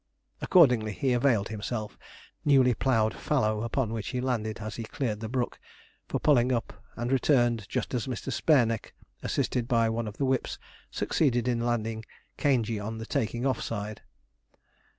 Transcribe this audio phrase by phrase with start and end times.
[0.41, 4.77] Accordingly, he availed himself of a heavy, newly ploughed fallow, upon which he landed as
[4.77, 5.59] he cleared the brook,
[6.07, 8.31] for pulling up, and returned just as Mr.
[8.33, 10.57] Spareneck, assisted by one of the whips,
[10.89, 12.03] succeeded in landing
[12.35, 14.01] Caingey on the taking off side.